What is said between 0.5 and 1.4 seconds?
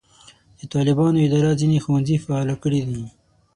د طالبانو